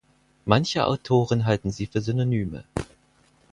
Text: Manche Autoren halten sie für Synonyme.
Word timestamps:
Manche 0.45 0.83
Autoren 0.87 1.45
halten 1.45 1.69
sie 1.69 1.85
für 1.85 2.01
Synonyme. 2.01 2.63